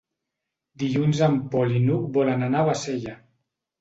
Dilluns 0.83 1.21
en 1.27 1.37
Pol 1.55 1.75
i 1.81 1.81
n'Hug 1.83 2.09
volen 2.19 2.47
anar 2.49 2.65
a 2.67 2.71
Bassella. 2.71 3.19